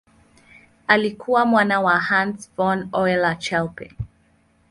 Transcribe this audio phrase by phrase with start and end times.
[0.87, 3.91] Alikuwa mwana wa Hans von Euler-Chelpin.